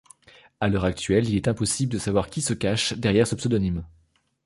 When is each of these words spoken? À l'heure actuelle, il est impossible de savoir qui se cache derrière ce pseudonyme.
À 0.59 0.67
l'heure 0.67 0.85
actuelle, 0.85 1.29
il 1.29 1.35
est 1.35 1.47
impossible 1.47 1.93
de 1.93 1.99
savoir 1.99 2.31
qui 2.31 2.41
se 2.41 2.55
cache 2.55 2.93
derrière 2.93 3.27
ce 3.27 3.35
pseudonyme. 3.35 3.85